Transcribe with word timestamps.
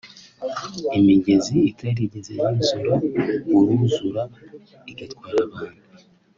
imigezi 0.97 1.55
itarigeze 1.71 2.31
yuzura 2.41 2.91
urruzura 3.57 4.21
igatwara 4.91 5.39
abantu 5.49 5.83